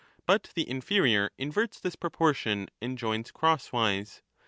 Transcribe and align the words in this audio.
But 0.25 0.49
the 0.55 0.67
inferior 0.67 1.29
inverts 1.37 1.79
this 1.79 1.95
proportion 1.95 2.69
and 2.81 2.97
joins 2.97 3.29
crosswise. 3.31 4.23